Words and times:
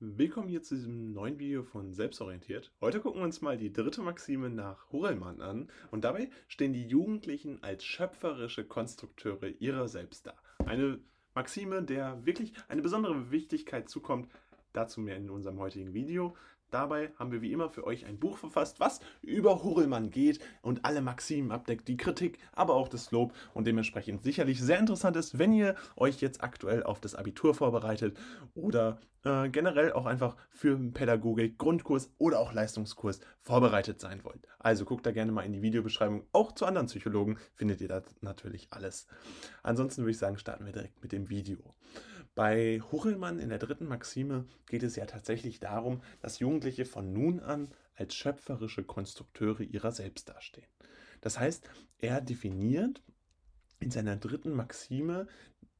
Willkommen 0.00 0.46
hier 0.46 0.62
zu 0.62 0.76
diesem 0.76 1.12
neuen 1.12 1.40
Video 1.40 1.64
von 1.64 1.92
Selbstorientiert. 1.92 2.70
Heute 2.80 3.00
gucken 3.00 3.20
wir 3.20 3.24
uns 3.24 3.40
mal 3.40 3.58
die 3.58 3.72
dritte 3.72 4.00
Maxime 4.00 4.48
nach 4.48 4.92
Hurelmann 4.92 5.40
an 5.40 5.68
und 5.90 6.04
dabei 6.04 6.30
stehen 6.46 6.72
die 6.72 6.86
Jugendlichen 6.86 7.60
als 7.64 7.84
schöpferische 7.84 8.64
Konstrukteure 8.64 9.48
ihrer 9.58 9.88
selbst 9.88 10.28
dar. 10.28 10.36
Eine 10.64 11.00
Maxime, 11.34 11.82
der 11.82 12.24
wirklich 12.24 12.52
eine 12.68 12.80
besondere 12.80 13.32
Wichtigkeit 13.32 13.88
zukommt, 13.88 14.30
dazu 14.72 15.00
mehr 15.00 15.16
in 15.16 15.30
unserem 15.30 15.58
heutigen 15.58 15.92
Video. 15.94 16.36
Dabei 16.70 17.10
haben 17.18 17.32
wir 17.32 17.40
wie 17.40 17.52
immer 17.52 17.70
für 17.70 17.86
euch 17.86 18.04
ein 18.04 18.18
Buch 18.18 18.36
verfasst, 18.36 18.80
was 18.80 19.00
über 19.22 19.62
Hurlmann 19.62 20.10
geht 20.10 20.40
und 20.62 20.84
alle 20.84 21.00
Maximen 21.00 21.50
abdeckt, 21.50 21.88
die 21.88 21.96
Kritik, 21.96 22.38
aber 22.52 22.74
auch 22.74 22.88
das 22.88 23.10
Lob 23.10 23.32
und 23.54 23.66
dementsprechend 23.66 24.22
sicherlich 24.22 24.60
sehr 24.60 24.78
interessant 24.78 25.16
ist, 25.16 25.38
wenn 25.38 25.52
ihr 25.52 25.76
euch 25.96 26.20
jetzt 26.20 26.42
aktuell 26.42 26.82
auf 26.82 27.00
das 27.00 27.14
Abitur 27.14 27.54
vorbereitet 27.54 28.18
oder 28.54 28.98
äh, 29.24 29.48
generell 29.48 29.92
auch 29.92 30.06
einfach 30.06 30.36
für 30.50 30.76
Pädagogik, 30.76 31.58
Grundkurs 31.58 32.10
oder 32.18 32.40
auch 32.40 32.52
Leistungskurs 32.52 33.20
vorbereitet 33.40 34.00
sein 34.00 34.24
wollt. 34.24 34.46
Also 34.58 34.84
guckt 34.84 35.06
da 35.06 35.12
gerne 35.12 35.32
mal 35.32 35.42
in 35.42 35.52
die 35.52 35.62
Videobeschreibung. 35.62 36.24
Auch 36.32 36.52
zu 36.52 36.66
anderen 36.66 36.86
Psychologen 36.86 37.38
findet 37.54 37.80
ihr 37.80 37.88
da 37.88 38.02
natürlich 38.20 38.68
alles. 38.70 39.06
Ansonsten 39.62 40.02
würde 40.02 40.12
ich 40.12 40.18
sagen, 40.18 40.38
starten 40.38 40.66
wir 40.66 40.72
direkt 40.72 41.02
mit 41.02 41.12
dem 41.12 41.28
Video. 41.30 41.74
Bei 42.38 42.80
Huchelmann 42.92 43.40
in 43.40 43.48
der 43.48 43.58
dritten 43.58 43.86
Maxime 43.86 44.44
geht 44.66 44.84
es 44.84 44.94
ja 44.94 45.06
tatsächlich 45.06 45.58
darum, 45.58 46.02
dass 46.20 46.38
Jugendliche 46.38 46.84
von 46.84 47.12
nun 47.12 47.40
an 47.40 47.66
als 47.96 48.14
schöpferische 48.14 48.84
Konstrukteure 48.84 49.64
ihrer 49.64 49.90
selbst 49.90 50.28
dastehen. 50.28 50.68
Das 51.20 51.40
heißt, 51.40 51.68
er 51.98 52.20
definiert 52.20 53.02
in 53.80 53.90
seiner 53.90 54.14
dritten 54.14 54.52
Maxime 54.52 55.26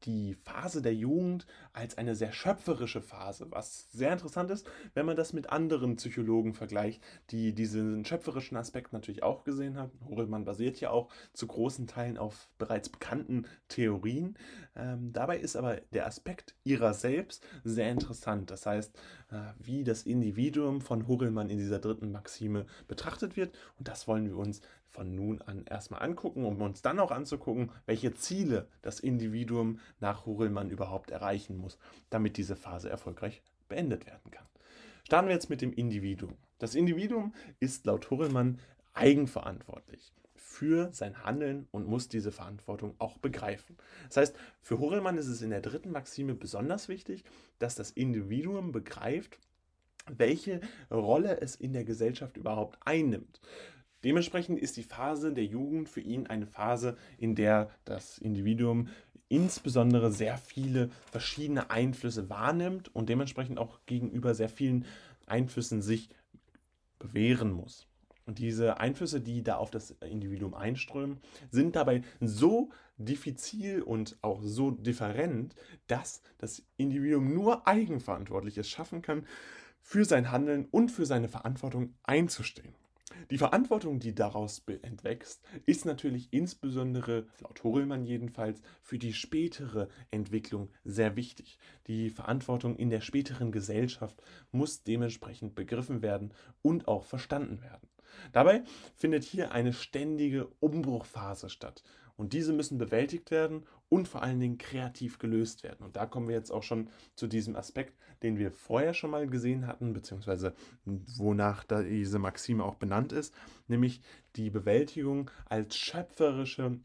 die 0.03 0.35
Phase 0.45 0.81
der 0.81 0.95
Jugend 0.95 1.45
als 1.73 1.97
eine 1.97 2.15
sehr 2.15 2.31
schöpferische 2.31 3.01
Phase, 3.01 3.47
was 3.49 3.91
sehr 3.91 4.11
interessant 4.11 4.51
ist, 4.51 4.69
wenn 4.93 5.05
man 5.05 5.17
das 5.17 5.33
mit 5.33 5.49
anderen 5.49 5.95
Psychologen 5.97 6.53
vergleicht, 6.53 7.03
die 7.31 7.53
diesen 7.53 8.05
schöpferischen 8.05 8.57
Aspekt 8.57 8.93
natürlich 8.93 9.23
auch 9.23 9.43
gesehen 9.43 9.77
haben. 9.77 9.91
Horelmann 10.09 10.45
basiert 10.45 10.79
ja 10.79 10.89
auch 10.89 11.09
zu 11.33 11.47
großen 11.47 11.87
Teilen 11.87 12.17
auf 12.17 12.49
bereits 12.57 12.89
bekannten 12.89 13.45
Theorien. 13.67 14.37
Ähm, 14.75 15.11
dabei 15.13 15.37
ist 15.37 15.55
aber 15.55 15.77
der 15.93 16.05
Aspekt 16.05 16.55
ihrer 16.63 16.93
selbst 16.93 17.45
sehr 17.63 17.91
interessant. 17.91 18.51
Das 18.51 18.65
heißt, 18.65 18.95
äh, 19.31 19.35
wie 19.59 19.83
das 19.83 20.03
Individuum 20.03 20.81
von 20.81 21.07
Horelmann 21.07 21.49
in 21.49 21.57
dieser 21.57 21.79
dritten 21.79 22.11
Maxime 22.11 22.65
betrachtet 22.87 23.35
wird. 23.35 23.57
Und 23.77 23.87
das 23.87 24.07
wollen 24.07 24.27
wir 24.27 24.37
uns 24.37 24.61
von 24.89 25.15
nun 25.15 25.41
an 25.41 25.65
erstmal 25.65 26.01
angucken, 26.01 26.45
um 26.45 26.61
uns 26.61 26.81
dann 26.81 26.99
auch 26.99 27.11
anzugucken, 27.11 27.71
welche 27.85 28.13
Ziele 28.13 28.67
das 28.81 28.99
Individuum 28.99 29.79
nach 29.99 30.25
Hurelmann 30.25 30.69
überhaupt 30.69 31.11
erreichen 31.11 31.57
muss, 31.57 31.77
damit 32.09 32.37
diese 32.37 32.55
Phase 32.55 32.89
erfolgreich 32.89 33.41
beendet 33.67 34.05
werden 34.05 34.31
kann. 34.31 34.45
Starten 35.05 35.27
wir 35.27 35.35
jetzt 35.35 35.49
mit 35.49 35.61
dem 35.61 35.73
Individuum. 35.73 36.35
Das 36.57 36.75
Individuum 36.75 37.33
ist 37.59 37.85
laut 37.85 38.09
Hurelmann 38.09 38.59
eigenverantwortlich 38.93 40.13
für 40.35 40.91
sein 40.91 41.23
Handeln 41.23 41.67
und 41.71 41.87
muss 41.87 42.09
diese 42.09 42.31
Verantwortung 42.31 42.95
auch 42.97 43.17
begreifen. 43.17 43.77
Das 44.07 44.17
heißt, 44.17 44.35
für 44.61 44.79
Hurelmann 44.79 45.17
ist 45.17 45.27
es 45.27 45.41
in 45.41 45.51
der 45.51 45.61
dritten 45.61 45.91
Maxime 45.91 46.33
besonders 46.33 46.89
wichtig, 46.89 47.23
dass 47.59 47.75
das 47.75 47.91
Individuum 47.91 48.71
begreift, 48.71 49.39
welche 50.07 50.59
Rolle 50.91 51.39
es 51.39 51.55
in 51.55 51.71
der 51.71 51.83
Gesellschaft 51.83 52.35
überhaupt 52.35 52.77
einnimmt. 52.83 53.39
Dementsprechend 54.03 54.59
ist 54.59 54.77
die 54.77 54.83
Phase 54.83 55.33
der 55.33 55.45
Jugend 55.45 55.89
für 55.89 56.01
ihn 56.01 56.27
eine 56.27 56.47
Phase, 56.47 56.97
in 57.17 57.35
der 57.35 57.69
das 57.83 58.17
Individuum 58.17 58.87
insbesondere 59.27 60.11
sehr 60.11 60.37
viele 60.37 60.89
verschiedene 61.11 61.69
Einflüsse 61.69 62.29
wahrnimmt 62.29 62.93
und 62.95 63.09
dementsprechend 63.09 63.59
auch 63.59 63.79
gegenüber 63.85 64.33
sehr 64.33 64.49
vielen 64.49 64.85
Einflüssen 65.27 65.81
sich 65.81 66.09
bewähren 66.97 67.51
muss. 67.51 67.87
Und 68.25 68.37
diese 68.37 68.79
Einflüsse, 68.79 69.21
die 69.21 69.43
da 69.43 69.55
auf 69.55 69.71
das 69.71 69.91
Individuum 70.01 70.53
einströmen, 70.53 71.19
sind 71.49 71.75
dabei 71.75 72.03
so 72.19 72.69
diffizil 72.97 73.81
und 73.81 74.17
auch 74.21 74.41
so 74.43 74.71
different, 74.71 75.55
dass 75.87 76.21
das 76.37 76.61
Individuum 76.77 77.33
nur 77.33 77.67
eigenverantwortlich 77.67 78.57
es 78.57 78.69
schaffen 78.69 79.01
kann, 79.01 79.25
für 79.81 80.05
sein 80.05 80.31
Handeln 80.31 80.67
und 80.69 80.91
für 80.91 81.05
seine 81.05 81.27
Verantwortung 81.27 81.95
einzustehen. 82.03 82.75
Die 83.29 83.37
Verantwortung, 83.37 83.99
die 83.99 84.15
daraus 84.15 84.63
entwächst, 84.81 85.43
ist 85.65 85.85
natürlich 85.85 86.29
insbesondere, 86.31 87.27
laut 87.41 87.63
Horelmann 87.63 88.05
jedenfalls, 88.05 88.61
für 88.81 88.97
die 88.97 89.13
spätere 89.13 89.87
Entwicklung 90.11 90.69
sehr 90.83 91.15
wichtig. 91.15 91.57
Die 91.87 92.09
Verantwortung 92.09 92.75
in 92.75 92.89
der 92.89 93.01
späteren 93.01 93.51
Gesellschaft 93.51 94.21
muss 94.51 94.83
dementsprechend 94.83 95.55
begriffen 95.55 96.01
werden 96.01 96.33
und 96.61 96.87
auch 96.87 97.05
verstanden 97.05 97.61
werden. 97.61 97.89
Dabei 98.31 98.63
findet 98.95 99.23
hier 99.23 99.51
eine 99.51 99.73
ständige 99.73 100.47
Umbruchphase 100.59 101.49
statt. 101.49 101.83
Und 102.19 102.33
diese 102.33 102.51
müssen 102.51 102.77
bewältigt 102.77 103.31
werden 103.31 103.65
und 103.87 104.09
vor 104.09 104.23
allen 104.23 104.41
Dingen 104.41 104.57
kreativ 104.57 105.19
gelöst 105.19 105.63
werden. 105.63 105.85
Und 105.85 105.95
da 105.95 106.05
kommen 106.05 106.27
wir 106.27 106.35
jetzt 106.35 106.51
auch 106.51 106.63
schon 106.63 106.89
zu 107.15 107.27
diesem 107.27 107.55
Aspekt, 107.55 107.97
den 108.23 108.37
wir 108.37 108.51
vorher 108.51 108.93
schon 108.93 109.11
mal 109.11 109.25
gesehen 109.25 109.65
hatten, 109.65 109.93
beziehungsweise 109.93 110.53
wonach 110.83 111.63
diese 111.63 112.19
Maxime 112.19 112.65
auch 112.65 112.75
benannt 112.75 113.13
ist, 113.13 113.33
nämlich 113.69 114.01
die 114.35 114.49
Bewältigung 114.49 115.31
als 115.45 115.77
schöpferische 115.77 116.81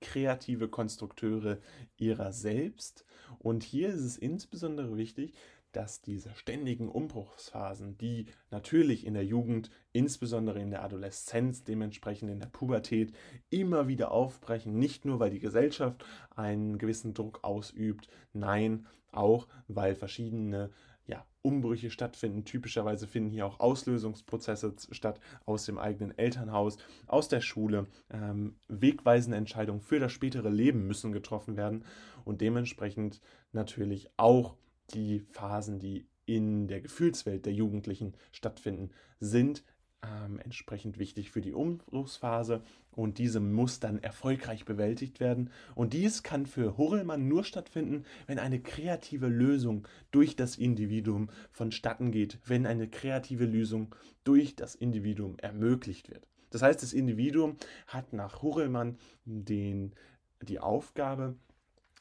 kreative 0.00 0.68
Konstrukteure 0.68 1.58
ihrer 1.96 2.32
selbst. 2.32 3.04
Und 3.40 3.64
hier 3.64 3.88
ist 3.88 4.02
es 4.02 4.16
insbesondere 4.16 4.96
wichtig, 4.96 5.34
dass 5.72 6.00
diese 6.00 6.34
ständigen 6.34 6.88
Umbruchsphasen, 6.88 7.98
die 7.98 8.26
natürlich 8.50 9.06
in 9.06 9.14
der 9.14 9.24
Jugend, 9.24 9.70
insbesondere 9.92 10.60
in 10.60 10.70
der 10.70 10.82
Adoleszenz, 10.82 11.64
dementsprechend 11.64 12.30
in 12.30 12.40
der 12.40 12.46
Pubertät, 12.46 13.14
immer 13.50 13.88
wieder 13.88 14.10
aufbrechen, 14.10 14.78
nicht 14.78 15.04
nur 15.04 15.20
weil 15.20 15.30
die 15.30 15.40
Gesellschaft 15.40 16.04
einen 16.34 16.78
gewissen 16.78 17.14
Druck 17.14 17.44
ausübt, 17.44 18.08
nein, 18.32 18.86
auch 19.12 19.48
weil 19.68 19.94
verschiedene 19.94 20.70
ja, 21.06 21.24
Umbrüche 21.42 21.90
stattfinden. 21.90 22.44
Typischerweise 22.44 23.06
finden 23.06 23.30
hier 23.30 23.46
auch 23.46 23.60
Auslösungsprozesse 23.60 24.74
statt 24.90 25.20
aus 25.44 25.64
dem 25.66 25.78
eigenen 25.78 26.16
Elternhaus, 26.16 26.78
aus 27.06 27.28
der 27.28 27.40
Schule. 27.40 27.86
Ähm, 28.10 28.56
wegweisende 28.68 29.36
Entscheidungen 29.36 29.80
für 29.80 30.00
das 30.00 30.12
spätere 30.12 30.48
Leben 30.48 30.86
müssen 30.86 31.12
getroffen 31.12 31.56
werden 31.56 31.84
und 32.24 32.40
dementsprechend 32.40 33.20
natürlich 33.52 34.10
auch 34.16 34.56
die 34.94 35.20
Phasen, 35.30 35.78
die 35.78 36.06
in 36.26 36.66
der 36.68 36.80
Gefühlswelt 36.80 37.46
der 37.46 37.52
Jugendlichen 37.52 38.14
stattfinden, 38.32 38.90
sind 39.20 39.62
ähm, 40.02 40.38
entsprechend 40.40 40.98
wichtig 40.98 41.30
für 41.30 41.40
die 41.40 41.52
Umbruchsphase 41.52 42.62
und 42.92 43.18
diese 43.18 43.40
muss 43.40 43.80
dann 43.80 44.02
erfolgreich 44.02 44.64
bewältigt 44.64 45.20
werden. 45.20 45.50
Und 45.74 45.92
dies 45.92 46.22
kann 46.22 46.46
für 46.46 46.76
Hurlmann 46.76 47.28
nur 47.28 47.44
stattfinden, 47.44 48.04
wenn 48.26 48.38
eine 48.38 48.60
kreative 48.60 49.28
Lösung 49.28 49.86
durch 50.10 50.36
das 50.36 50.56
Individuum 50.56 51.30
vonstatten 51.50 52.10
geht, 52.10 52.38
wenn 52.44 52.66
eine 52.66 52.88
kreative 52.88 53.44
Lösung 53.44 53.94
durch 54.24 54.56
das 54.56 54.74
Individuum 54.74 55.38
ermöglicht 55.38 56.10
wird. 56.10 56.26
Das 56.50 56.62
heißt, 56.62 56.82
das 56.82 56.92
Individuum 56.92 57.56
hat 57.86 58.12
nach 58.12 58.42
Hurlmann 58.42 58.98
den, 59.24 59.94
die 60.42 60.58
Aufgabe, 60.58 61.36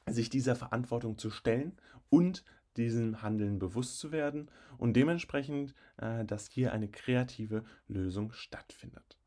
sich 0.08 0.30
dieser 0.30 0.56
Verantwortung 0.56 1.18
zu 1.18 1.32
stellen 1.32 1.74
und 2.10 2.44
diesem 2.78 3.22
Handeln 3.22 3.60
bewusst 3.60 4.00
zu 4.00 4.12
werden 4.12 4.50
und 4.78 4.94
dementsprechend, 4.94 5.74
äh, 5.98 6.26
dass 6.26 6.50
hier 6.50 6.74
eine 6.74 6.88
kreative 6.88 7.64
Lösung 7.88 8.32
stattfindet. 8.32 9.18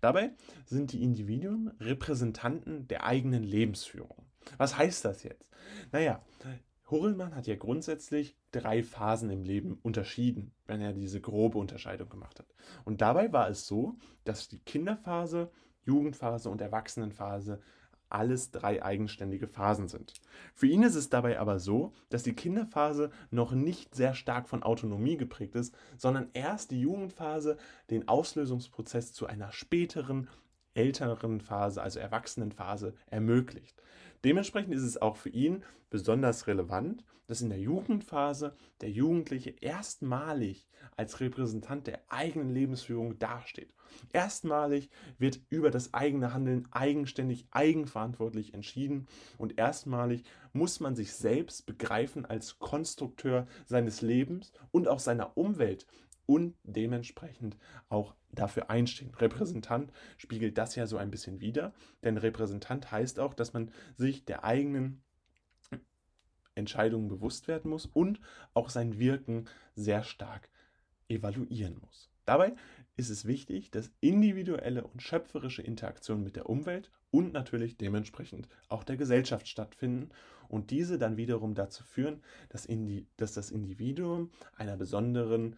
Dabei 0.00 0.32
sind 0.66 0.92
die 0.92 1.02
Individuen 1.02 1.68
Repräsentanten 1.80 2.86
der 2.88 3.04
eigenen 3.04 3.42
Lebensführung. 3.42 4.26
Was 4.56 4.78
heißt 4.78 5.04
das 5.04 5.22
jetzt? 5.22 5.50
Naja, 5.92 6.22
Hurlmann 6.90 7.34
hat 7.34 7.46
ja 7.46 7.56
grundsätzlich 7.56 8.36
drei 8.52 8.82
Phasen 8.82 9.30
im 9.30 9.42
Leben 9.42 9.78
unterschieden, 9.82 10.52
wenn 10.66 10.80
er 10.80 10.92
diese 10.92 11.20
grobe 11.20 11.58
Unterscheidung 11.58 12.08
gemacht 12.08 12.38
hat. 12.38 12.54
Und 12.84 13.00
dabei 13.00 13.32
war 13.32 13.48
es 13.48 13.66
so, 13.66 13.96
dass 14.24 14.48
die 14.48 14.60
Kinderphase, 14.60 15.50
Jugendphase 15.84 16.50
und 16.50 16.60
Erwachsenenphase 16.60 17.60
alles 18.08 18.50
drei 18.50 18.82
eigenständige 18.82 19.48
Phasen 19.48 19.88
sind. 19.88 20.14
Für 20.54 20.66
ihn 20.66 20.82
ist 20.82 20.94
es 20.94 21.10
dabei 21.10 21.38
aber 21.38 21.58
so, 21.58 21.92
dass 22.10 22.22
die 22.22 22.34
Kinderphase 22.34 23.10
noch 23.30 23.52
nicht 23.52 23.94
sehr 23.94 24.14
stark 24.14 24.48
von 24.48 24.62
Autonomie 24.62 25.16
geprägt 25.16 25.54
ist, 25.54 25.74
sondern 25.96 26.28
erst 26.32 26.70
die 26.70 26.80
Jugendphase 26.80 27.56
den 27.90 28.08
Auslösungsprozess 28.08 29.12
zu 29.12 29.26
einer 29.26 29.52
späteren, 29.52 30.28
älteren 30.74 31.40
Phase, 31.40 31.82
also 31.82 32.00
Erwachsenenphase, 32.00 32.94
ermöglicht. 33.06 33.80
Dementsprechend 34.24 34.74
ist 34.74 34.82
es 34.82 35.00
auch 35.00 35.16
für 35.16 35.28
ihn 35.28 35.62
besonders 35.90 36.46
relevant, 36.46 37.04
dass 37.26 37.42
in 37.42 37.50
der 37.50 37.60
Jugendphase 37.60 38.54
der 38.80 38.90
Jugendliche 38.90 39.54
erstmalig 39.60 40.66
als 40.96 41.20
Repräsentant 41.20 41.86
der 41.86 42.00
eigenen 42.08 42.50
Lebensführung 42.50 43.18
dasteht. 43.18 43.74
Erstmalig 44.12 44.90
wird 45.18 45.40
über 45.50 45.70
das 45.70 45.94
eigene 45.94 46.32
Handeln 46.32 46.66
eigenständig, 46.70 47.46
eigenverantwortlich 47.50 48.54
entschieden 48.54 49.06
und 49.38 49.58
erstmalig 49.58 50.24
muss 50.52 50.80
man 50.80 50.96
sich 50.96 51.12
selbst 51.12 51.66
begreifen 51.66 52.24
als 52.24 52.58
Konstrukteur 52.58 53.46
seines 53.66 54.02
Lebens 54.02 54.52
und 54.70 54.88
auch 54.88 54.98
seiner 54.98 55.36
Umwelt 55.36 55.86
und 56.26 56.54
dementsprechend 56.62 57.56
auch 57.88 58.14
dafür 58.32 58.70
einstehen. 58.70 59.14
Repräsentant 59.14 59.92
spiegelt 60.16 60.58
das 60.58 60.74
ja 60.74 60.86
so 60.86 60.96
ein 60.96 61.10
bisschen 61.10 61.40
wider, 61.40 61.72
denn 62.02 62.16
Repräsentant 62.16 62.90
heißt 62.90 63.20
auch, 63.20 63.34
dass 63.34 63.52
man 63.52 63.70
sich 63.96 64.24
der 64.24 64.44
eigenen 64.44 65.02
Entscheidungen 66.54 67.08
bewusst 67.08 67.48
werden 67.48 67.70
muss 67.70 67.86
und 67.86 68.20
auch 68.54 68.70
sein 68.70 68.98
Wirken 68.98 69.46
sehr 69.74 70.02
stark 70.02 70.48
evaluieren 71.08 71.78
muss. 71.80 72.10
Dabei 72.24 72.54
ist 72.96 73.10
es 73.10 73.26
wichtig, 73.26 73.70
dass 73.70 73.92
individuelle 74.00 74.84
und 74.84 75.02
schöpferische 75.02 75.62
Interaktionen 75.62 76.24
mit 76.24 76.36
der 76.36 76.48
Umwelt 76.48 76.90
und 77.10 77.32
natürlich 77.32 77.76
dementsprechend 77.76 78.48
auch 78.68 78.82
der 78.82 78.96
Gesellschaft 78.96 79.46
stattfinden 79.46 80.08
und 80.48 80.70
diese 80.70 80.98
dann 80.98 81.16
wiederum 81.16 81.54
dazu 81.54 81.84
führen, 81.84 82.22
dass, 82.48 82.66
dass 83.16 83.32
das 83.32 83.50
Individuum 83.50 84.30
einer 84.56 84.76
besonderen 84.76 85.56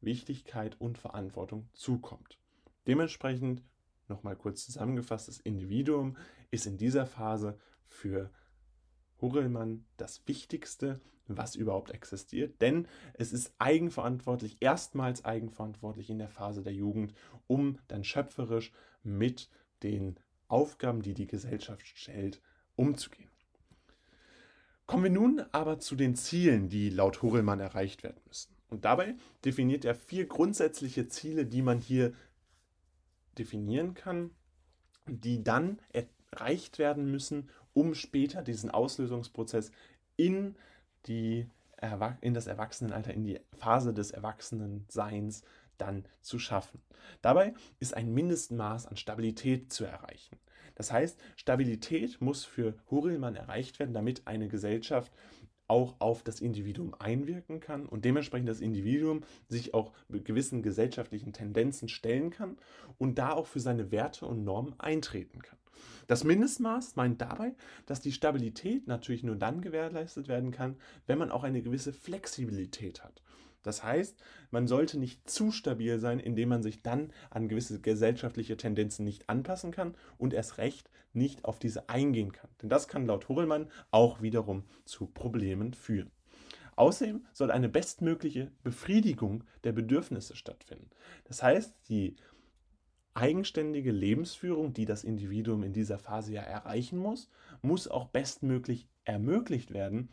Wichtigkeit 0.00 0.80
und 0.80 0.98
Verantwortung 0.98 1.68
zukommt. 1.72 2.38
Dementsprechend, 2.86 3.62
nochmal 4.08 4.36
kurz 4.36 4.64
zusammengefasst, 4.64 5.28
das 5.28 5.38
Individuum 5.40 6.16
ist 6.50 6.66
in 6.66 6.78
dieser 6.78 7.06
Phase 7.06 7.58
für 7.86 8.30
Hurelmann 9.20 9.84
das 9.96 10.26
Wichtigste, 10.26 11.00
was 11.26 11.54
überhaupt 11.54 11.90
existiert, 11.90 12.60
denn 12.62 12.88
es 13.14 13.32
ist 13.32 13.52
eigenverantwortlich, 13.58 14.56
erstmals 14.60 15.24
eigenverantwortlich 15.24 16.08
in 16.08 16.18
der 16.18 16.28
Phase 16.28 16.62
der 16.62 16.72
Jugend, 16.72 17.12
um 17.46 17.78
dann 17.88 18.04
schöpferisch 18.04 18.72
mit 19.02 19.50
den 19.82 20.18
Aufgaben, 20.48 21.02
die 21.02 21.14
die 21.14 21.26
Gesellschaft 21.26 21.86
stellt, 21.86 22.40
umzugehen. 22.76 23.28
Kommen 24.86 25.02
wir 25.02 25.10
nun 25.10 25.44
aber 25.52 25.80
zu 25.80 25.96
den 25.96 26.16
Zielen, 26.16 26.70
die 26.70 26.88
laut 26.88 27.20
Hurelmann 27.20 27.60
erreicht 27.60 28.02
werden 28.02 28.22
müssen. 28.26 28.57
Und 28.68 28.84
dabei 28.84 29.14
definiert 29.44 29.84
er 29.84 29.94
vier 29.94 30.26
grundsätzliche 30.26 31.08
Ziele, 31.08 31.46
die 31.46 31.62
man 31.62 31.78
hier 31.78 32.12
definieren 33.38 33.94
kann, 33.94 34.30
die 35.06 35.42
dann 35.42 35.80
erreicht 35.92 36.78
werden 36.78 37.10
müssen, 37.10 37.48
um 37.72 37.94
später 37.94 38.42
diesen 38.42 38.70
Auslösungsprozess 38.70 39.70
in, 40.16 40.56
die, 41.06 41.48
in 42.20 42.34
das 42.34 42.46
Erwachsenenalter, 42.46 43.14
in 43.14 43.24
die 43.24 43.40
Phase 43.56 43.94
des 43.94 44.10
Erwachsenenseins 44.10 45.42
dann 45.78 46.04
zu 46.20 46.38
schaffen. 46.38 46.82
Dabei 47.22 47.54
ist 47.78 47.94
ein 47.94 48.12
Mindestmaß 48.12 48.86
an 48.86 48.96
Stabilität 48.96 49.72
zu 49.72 49.84
erreichen. 49.84 50.36
Das 50.74 50.92
heißt, 50.92 51.18
Stabilität 51.36 52.20
muss 52.20 52.44
für 52.44 52.74
Hurilmann 52.90 53.36
erreicht 53.36 53.78
werden, 53.78 53.94
damit 53.94 54.26
eine 54.26 54.48
Gesellschaft 54.48 55.12
auch 55.68 55.96
auf 56.00 56.22
das 56.22 56.40
Individuum 56.40 56.94
einwirken 56.98 57.60
kann 57.60 57.86
und 57.86 58.04
dementsprechend 58.04 58.48
das 58.48 58.60
Individuum 58.60 59.22
sich 59.48 59.74
auch 59.74 59.92
gewissen 60.08 60.62
gesellschaftlichen 60.62 61.32
Tendenzen 61.32 61.88
stellen 61.88 62.30
kann 62.30 62.56
und 62.98 63.18
da 63.18 63.32
auch 63.32 63.46
für 63.46 63.60
seine 63.60 63.90
Werte 63.90 64.26
und 64.26 64.44
Normen 64.44 64.74
eintreten 64.80 65.42
kann. 65.42 65.58
Das 66.06 66.24
Mindestmaß 66.24 66.96
meint 66.96 67.20
dabei, 67.20 67.54
dass 67.86 68.00
die 68.00 68.12
Stabilität 68.12 68.86
natürlich 68.86 69.22
nur 69.22 69.36
dann 69.36 69.60
gewährleistet 69.60 70.26
werden 70.26 70.50
kann, 70.50 70.76
wenn 71.06 71.18
man 71.18 71.30
auch 71.30 71.44
eine 71.44 71.62
gewisse 71.62 71.92
Flexibilität 71.92 73.04
hat. 73.04 73.22
Das 73.62 73.84
heißt, 73.84 74.16
man 74.50 74.66
sollte 74.66 74.98
nicht 74.98 75.28
zu 75.28 75.50
stabil 75.50 75.98
sein, 75.98 76.20
indem 76.20 76.48
man 76.48 76.62
sich 76.62 76.82
dann 76.82 77.12
an 77.28 77.48
gewisse 77.48 77.80
gesellschaftliche 77.80 78.56
Tendenzen 78.56 79.04
nicht 79.04 79.28
anpassen 79.28 79.72
kann 79.72 79.94
und 80.16 80.32
erst 80.32 80.56
recht 80.58 80.88
nicht 81.12 81.44
auf 81.44 81.58
diese 81.58 81.88
eingehen 81.88 82.32
kann. 82.32 82.50
Denn 82.62 82.68
das 82.68 82.88
kann 82.88 83.06
laut 83.06 83.28
Horelmann 83.28 83.70
auch 83.90 84.22
wiederum 84.22 84.64
zu 84.84 85.06
Problemen 85.06 85.74
führen. 85.74 86.10
Außerdem 86.76 87.26
soll 87.32 87.50
eine 87.50 87.68
bestmögliche 87.68 88.52
Befriedigung 88.62 89.42
der 89.64 89.72
Bedürfnisse 89.72 90.36
stattfinden. 90.36 90.90
Das 91.24 91.42
heißt, 91.42 91.74
die 91.88 92.14
eigenständige 93.14 93.90
Lebensführung, 93.90 94.72
die 94.72 94.84
das 94.84 95.02
Individuum 95.02 95.64
in 95.64 95.72
dieser 95.72 95.98
Phase 95.98 96.34
ja 96.34 96.42
erreichen 96.42 96.98
muss, 96.98 97.28
muss 97.62 97.88
auch 97.88 98.06
bestmöglich 98.06 98.88
ermöglicht 99.04 99.72
werden, 99.72 100.10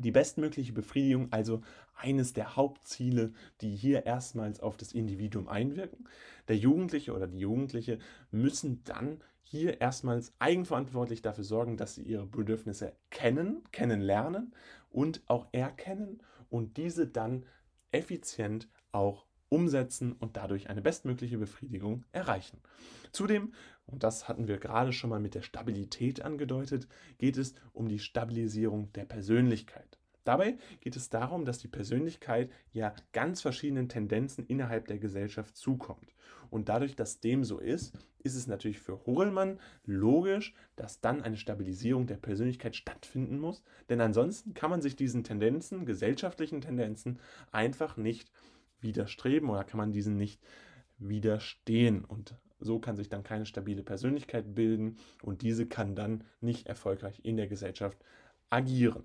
die 0.00 0.10
bestmögliche 0.10 0.72
Befriedigung, 0.72 1.28
also 1.32 1.62
eines 1.94 2.32
der 2.32 2.56
Hauptziele, 2.56 3.32
die 3.60 3.74
hier 3.74 4.06
erstmals 4.06 4.60
auf 4.60 4.76
das 4.76 4.92
Individuum 4.92 5.48
einwirken. 5.48 6.08
Der 6.48 6.56
Jugendliche 6.56 7.12
oder 7.14 7.26
die 7.26 7.38
Jugendliche 7.38 7.98
müssen 8.30 8.82
dann 8.84 9.20
hier 9.42 9.80
erstmals 9.80 10.32
eigenverantwortlich 10.38 11.22
dafür 11.22 11.44
sorgen, 11.44 11.76
dass 11.76 11.94
sie 11.94 12.02
ihre 12.02 12.26
Bedürfnisse 12.26 12.92
kennen, 13.10 13.62
kennenlernen 13.70 14.52
und 14.90 15.22
auch 15.26 15.46
erkennen 15.52 16.20
und 16.50 16.76
diese 16.76 17.06
dann 17.06 17.44
effizient 17.92 18.68
auch 18.92 19.26
umsetzen 19.48 20.12
und 20.12 20.36
dadurch 20.36 20.68
eine 20.68 20.82
bestmögliche 20.82 21.38
Befriedigung 21.38 22.04
erreichen. 22.12 22.58
Zudem, 23.12 23.52
und 23.86 24.02
das 24.02 24.28
hatten 24.28 24.48
wir 24.48 24.58
gerade 24.58 24.92
schon 24.92 25.10
mal 25.10 25.20
mit 25.20 25.34
der 25.34 25.42
Stabilität 25.42 26.22
angedeutet, 26.22 26.88
geht 27.18 27.36
es 27.36 27.54
um 27.72 27.88
die 27.88 27.98
Stabilisierung 27.98 28.92
der 28.92 29.04
Persönlichkeit. 29.04 29.98
Dabei 30.24 30.58
geht 30.80 30.96
es 30.96 31.08
darum, 31.08 31.44
dass 31.44 31.58
die 31.58 31.68
Persönlichkeit 31.68 32.50
ja 32.72 32.92
ganz 33.12 33.42
verschiedenen 33.42 33.88
Tendenzen 33.88 34.44
innerhalb 34.44 34.88
der 34.88 34.98
Gesellschaft 34.98 35.56
zukommt. 35.56 36.16
Und 36.50 36.68
dadurch, 36.68 36.96
dass 36.96 37.20
dem 37.20 37.44
so 37.44 37.60
ist, 37.60 37.96
ist 38.24 38.34
es 38.34 38.48
natürlich 38.48 38.80
für 38.80 39.06
Horelmann 39.06 39.60
logisch, 39.84 40.52
dass 40.74 41.00
dann 41.00 41.22
eine 41.22 41.36
Stabilisierung 41.36 42.08
der 42.08 42.16
Persönlichkeit 42.16 42.74
stattfinden 42.74 43.38
muss. 43.38 43.62
Denn 43.88 44.00
ansonsten 44.00 44.52
kann 44.52 44.70
man 44.70 44.82
sich 44.82 44.96
diesen 44.96 45.22
Tendenzen, 45.22 45.86
gesellschaftlichen 45.86 46.60
Tendenzen, 46.60 47.20
einfach 47.52 47.96
nicht 47.96 48.32
widerstreben 48.80 49.48
oder 49.48 49.62
kann 49.62 49.78
man 49.78 49.92
diesen 49.92 50.16
nicht 50.16 50.40
widerstehen. 50.98 52.04
Und 52.04 52.34
so 52.58 52.78
kann 52.78 52.96
sich 52.96 53.08
dann 53.08 53.22
keine 53.22 53.46
stabile 53.46 53.82
Persönlichkeit 53.82 54.54
bilden 54.54 54.96
und 55.22 55.42
diese 55.42 55.66
kann 55.66 55.94
dann 55.94 56.24
nicht 56.40 56.66
erfolgreich 56.66 57.20
in 57.24 57.36
der 57.36 57.48
Gesellschaft 57.48 57.98
agieren. 58.50 59.04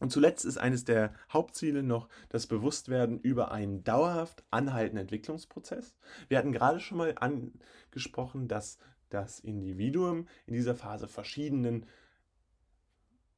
Und 0.00 0.10
zuletzt 0.10 0.44
ist 0.44 0.58
eines 0.58 0.84
der 0.84 1.14
Hauptziele 1.32 1.82
noch 1.82 2.08
das 2.28 2.46
Bewusstwerden 2.46 3.20
über 3.20 3.52
einen 3.52 3.84
dauerhaft 3.84 4.44
anhaltenden 4.50 5.02
Entwicklungsprozess. 5.02 5.96
Wir 6.28 6.38
hatten 6.38 6.52
gerade 6.52 6.80
schon 6.80 6.98
mal 6.98 7.14
angesprochen, 7.18 8.48
dass 8.48 8.78
das 9.08 9.40
Individuum 9.40 10.28
in 10.46 10.54
dieser 10.54 10.74
Phase 10.74 11.06
verschiedenen 11.06 11.86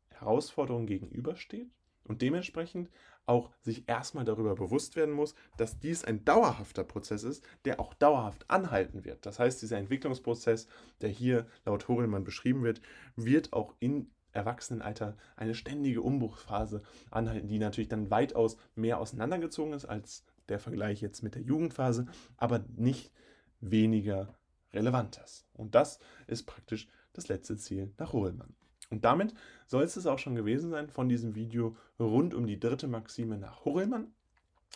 Herausforderungen 0.09 0.87
gegenübersteht 0.87 1.71
und 2.05 2.23
dementsprechend 2.23 2.91
auch 3.27 3.51
sich 3.61 3.89
erstmal 3.89 4.25
darüber 4.25 4.55
bewusst 4.55 4.97
werden 4.97 5.15
muss, 5.15 5.35
dass 5.57 5.79
dies 5.79 6.05
ein 6.05 6.25
dauerhafter 6.25 6.85
Prozess 6.85 7.25
ist, 7.25 7.45
der 7.65 7.81
auch 7.81 7.95
dauerhaft 7.95 8.49
anhalten 8.49 9.05
wird. 9.05 9.27
Das 9.27 9.39
heißt, 9.39 9.61
dieser 9.63 9.79
Entwicklungsprozess, 9.79 10.69
der 11.01 11.11
hier 11.11 11.47
laut 11.65 11.89
Horelmann 11.89 12.25
beschrieben 12.25 12.63
wird, 12.63 12.81
wird 13.17 13.53
auch 13.53 13.75
in 13.81 14.11
Erwachsenenalter 14.33 15.17
eine 15.37 15.55
ständige 15.55 16.03
Umbruchsphase 16.03 16.83
anhalten, 17.11 17.49
die 17.49 17.59
natürlich 17.59 17.89
dann 17.89 18.11
weitaus 18.11 18.57
mehr 18.75 19.01
auseinandergezogen 19.01 19.73
ist 19.73 19.87
als 19.87 20.25
der 20.49 20.61
Vergleich 20.61 21.01
jetzt 21.01 21.23
mit 21.23 21.35
der 21.35 21.43
Jugendphase, 21.43 22.07
aber 22.37 22.65
nicht 22.77 23.13
weniger 23.61 24.35
relevant 24.73 25.21
ist. 25.25 25.47
Und 25.55 25.75
das 25.75 25.99
ist 26.27 26.45
praktisch 26.45 26.89
das 27.13 27.29
letzte 27.29 27.57
Ziel 27.57 27.93
nach 27.99 28.13
Horelmann. 28.13 28.55
Und 28.91 29.05
damit 29.05 29.35
soll 29.67 29.85
es 29.85 30.07
auch 30.07 30.19
schon 30.19 30.35
gewesen 30.35 30.71
sein 30.71 30.89
von 30.89 31.09
diesem 31.09 31.35
Video 31.35 31.77
rund 31.99 32.35
um 32.35 32.47
die 32.47 32.61
dritte 32.61 32.89
Maxime 32.89 33.39
nach 33.39 33.65
Horelmann. 33.65 34.13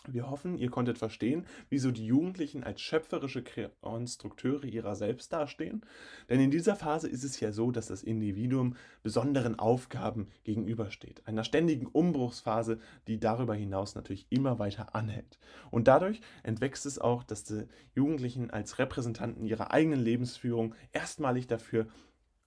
Wir 0.07 0.31
hoffen, 0.31 0.57
ihr 0.57 0.71
konntet 0.71 0.97
verstehen, 0.97 1.45
wieso 1.69 1.91
die 1.91 2.07
Jugendlichen 2.07 2.63
als 2.63 2.81
schöpferische 2.81 3.43
Konstrukteure 3.81 4.65
ihrer 4.65 4.95
selbst 4.95 5.31
dastehen. 5.31 5.85
Denn 6.27 6.39
in 6.39 6.49
dieser 6.49 6.75
Phase 6.75 7.07
ist 7.07 7.23
es 7.23 7.39
ja 7.39 7.51
so, 7.51 7.71
dass 7.71 7.85
das 7.85 8.01
Individuum 8.01 8.75
besonderen 9.03 9.59
Aufgaben 9.59 10.29
gegenübersteht. 10.43 11.21
Einer 11.27 11.43
ständigen 11.43 11.85
Umbruchsphase, 11.85 12.79
die 13.07 13.19
darüber 13.19 13.53
hinaus 13.53 13.93
natürlich 13.93 14.25
immer 14.31 14.57
weiter 14.57 14.95
anhält. 14.95 15.37
Und 15.69 15.87
dadurch 15.87 16.21
entwächst 16.41 16.87
es 16.87 16.97
auch, 16.97 17.23
dass 17.23 17.43
die 17.43 17.67
Jugendlichen 17.93 18.49
als 18.49 18.79
Repräsentanten 18.79 19.45
ihrer 19.45 19.69
eigenen 19.69 19.99
Lebensführung 19.99 20.73
erstmalig 20.93 21.45
dafür 21.45 21.85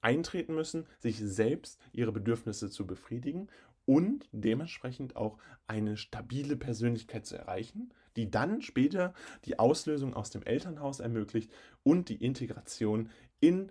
eintreten 0.05 0.55
müssen, 0.55 0.87
sich 1.01 1.19
selbst 1.19 1.81
ihre 1.93 2.13
Bedürfnisse 2.13 2.71
zu 2.71 2.87
befriedigen 2.87 3.49
und 3.87 4.29
dementsprechend 4.33 5.17
auch 5.17 5.39
eine 5.67 5.97
stabile 5.97 6.57
Persönlichkeit 6.57 7.27
zu 7.27 7.37
erreichen, 7.37 7.93
die 8.17 8.31
dann 8.31 8.63
später 8.63 9.15
die 9.45 9.59
Auslösung 9.59 10.15
aus 10.15 10.31
dem 10.31 10.43
Elternhaus 10.43 11.01
ermöglicht 11.01 11.51
und 11.83 12.09
die 12.09 12.23
Integration 12.25 13.11
in 13.41 13.71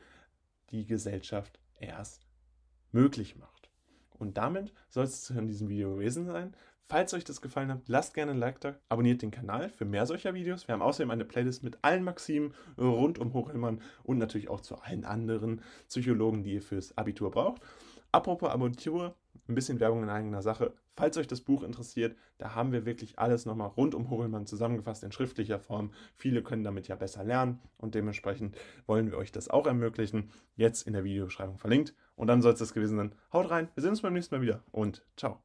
die 0.71 0.85
Gesellschaft 0.85 1.59
erst 1.79 2.25
möglich 2.91 3.37
macht. 3.37 3.69
Und 4.11 4.37
damit 4.37 4.73
soll 4.89 5.05
es 5.05 5.29
in 5.29 5.47
diesem 5.47 5.69
Video 5.69 5.95
gewesen 5.95 6.25
sein. 6.25 6.55
Falls 6.87 7.13
euch 7.13 7.23
das 7.23 7.41
gefallen 7.41 7.71
hat, 7.71 7.87
lasst 7.87 8.13
gerne 8.13 8.31
ein 8.31 8.37
Like 8.37 8.59
da, 8.59 8.75
abonniert 8.89 9.21
den 9.21 9.31
Kanal 9.31 9.69
für 9.69 9.85
mehr 9.85 10.05
solcher 10.05 10.33
Videos. 10.33 10.67
Wir 10.67 10.73
haben 10.73 10.81
außerdem 10.81 11.11
eine 11.11 11.25
Playlist 11.25 11.63
mit 11.63 11.77
allen 11.81 12.03
Maximen 12.03 12.53
rund 12.77 13.19
um 13.19 13.33
Hochelmann 13.33 13.81
und 14.03 14.17
natürlich 14.17 14.49
auch 14.49 14.61
zu 14.61 14.75
allen 14.75 15.05
anderen 15.05 15.61
Psychologen, 15.87 16.43
die 16.43 16.55
ihr 16.55 16.61
fürs 16.61 16.97
Abitur 16.97 17.31
braucht. 17.31 17.61
Apropos 18.11 18.49
Abitur, 18.49 19.15
ein 19.47 19.55
bisschen 19.55 19.79
Werbung 19.79 20.03
in 20.03 20.09
eigener 20.09 20.41
Sache. 20.41 20.73
Falls 20.95 21.17
euch 21.17 21.25
das 21.25 21.41
Buch 21.41 21.63
interessiert, 21.63 22.15
da 22.37 22.53
haben 22.53 22.71
wir 22.71 22.85
wirklich 22.85 23.17
alles 23.17 23.45
nochmal 23.45 23.69
rund 23.69 23.95
um 23.95 24.09
Hochelmann 24.09 24.45
zusammengefasst 24.45 25.03
in 25.03 25.11
schriftlicher 25.11 25.59
Form. 25.59 25.91
Viele 26.15 26.43
können 26.43 26.63
damit 26.63 26.87
ja 26.87 26.95
besser 26.95 27.23
lernen 27.23 27.59
und 27.77 27.95
dementsprechend 27.95 28.55
wollen 28.85 29.09
wir 29.09 29.17
euch 29.17 29.31
das 29.31 29.49
auch 29.49 29.65
ermöglichen. 29.65 30.29
Jetzt 30.55 30.85
in 30.85 30.93
der 30.93 31.03
Videobeschreibung 31.03 31.57
verlinkt. 31.57 31.95
Und 32.15 32.27
dann 32.27 32.43
soll 32.43 32.53
es 32.53 32.59
das 32.59 32.73
gewesen 32.73 32.97
sein. 32.97 33.15
Haut 33.31 33.49
rein, 33.49 33.69
wir 33.73 33.81
sehen 33.81 33.89
uns 33.89 34.01
beim 34.01 34.13
nächsten 34.13 34.35
Mal 34.35 34.41
wieder 34.41 34.63
und 34.71 35.03
ciao. 35.17 35.41